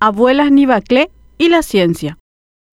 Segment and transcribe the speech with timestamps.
[0.00, 2.18] Abuelas Nivaclé y la ciencia.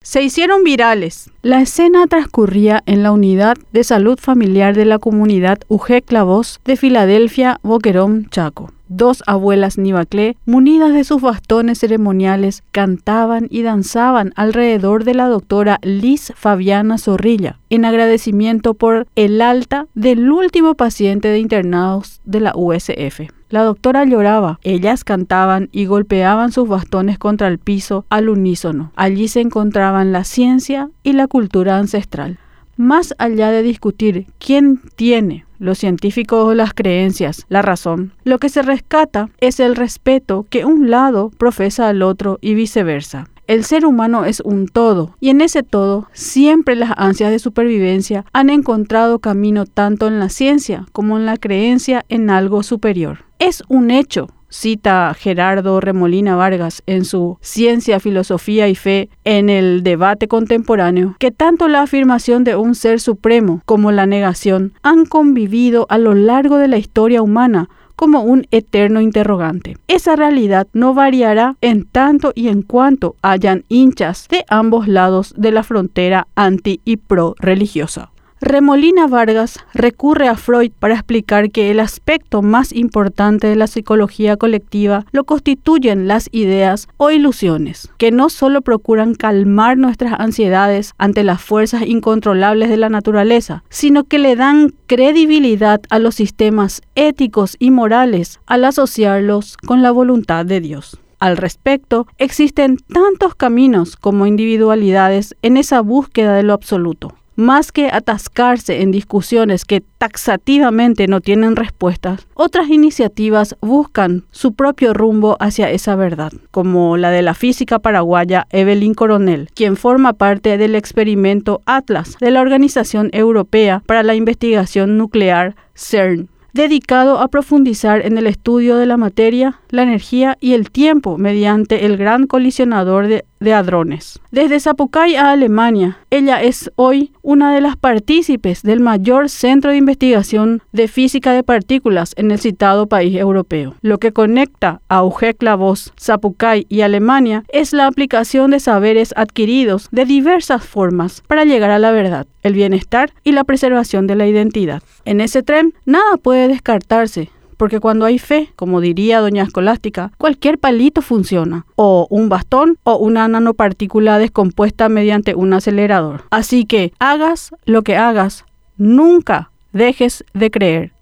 [0.00, 1.28] Se hicieron virales.
[1.42, 6.76] La escena transcurría en la unidad de salud familiar de la comunidad UG Clavos de
[6.76, 8.70] Filadelfia, Boquerón, Chaco.
[8.86, 15.80] Dos abuelas Nivaclé, munidas de sus bastones ceremoniales, cantaban y danzaban alrededor de la doctora
[15.82, 22.52] Liz Fabiana Zorrilla, en agradecimiento por el alta del último paciente de internados de la
[22.54, 23.35] USF.
[23.48, 28.90] La doctora lloraba, ellas cantaban y golpeaban sus bastones contra el piso al unísono.
[28.96, 32.38] Allí se encontraban la ciencia y la cultura ancestral.
[32.76, 38.48] Más allá de discutir quién tiene los científicos o las creencias, la razón, lo que
[38.48, 43.28] se rescata es el respeto que un lado profesa al otro y viceversa.
[43.46, 48.24] El ser humano es un todo y en ese todo siempre las ansias de supervivencia
[48.32, 53.18] han encontrado camino tanto en la ciencia como en la creencia en algo superior.
[53.38, 59.84] Es un hecho, cita Gerardo Remolina Vargas en su Ciencia, Filosofía y Fe en el
[59.84, 65.86] debate contemporáneo, que tanto la afirmación de un ser supremo como la negación han convivido
[65.88, 69.76] a lo largo de la historia humana como un eterno interrogante.
[69.88, 75.50] Esa realidad no variará en tanto y en cuanto hayan hinchas de ambos lados de
[75.50, 78.10] la frontera anti y pro religiosa.
[78.42, 84.36] Remolina Vargas recurre a Freud para explicar que el aspecto más importante de la psicología
[84.36, 91.24] colectiva lo constituyen las ideas o ilusiones, que no solo procuran calmar nuestras ansiedades ante
[91.24, 97.56] las fuerzas incontrolables de la naturaleza, sino que le dan credibilidad a los sistemas éticos
[97.58, 101.00] y morales al asociarlos con la voluntad de Dios.
[101.20, 107.88] Al respecto, existen tantos caminos como individualidades en esa búsqueda de lo absoluto más que
[107.92, 115.70] atascarse en discusiones que taxativamente no tienen respuestas, otras iniciativas buscan su propio rumbo hacia
[115.70, 121.62] esa verdad, como la de la física paraguaya Evelyn Coronel, quien forma parte del experimento
[121.66, 128.26] Atlas de la Organización Europea para la Investigación Nuclear CERN dedicado a profundizar en el
[128.26, 134.18] estudio de la materia, la energía y el tiempo mediante el gran colisionador de, hadrones.
[134.32, 139.76] Desde Zapucay a Alemania, ella es hoy una de las partícipes del mayor centro de
[139.76, 143.76] investigación de física de partículas en el citado país europeo.
[143.82, 149.88] Lo que conecta a UGEC Voz, Zapucay y Alemania es la aplicación de saberes adquiridos
[149.92, 154.26] de diversas formas para llegar a la verdad, el bienestar y la preservación de la
[154.26, 154.82] identidad.
[155.04, 160.58] En ese tren nada puede descartarse, porque cuando hay fe, como diría doña Escolástica, cualquier
[160.58, 166.24] palito funciona, o un bastón o una nanopartícula descompuesta mediante un acelerador.
[166.30, 168.44] Así que hagas lo que hagas,
[168.76, 170.95] nunca dejes de creer.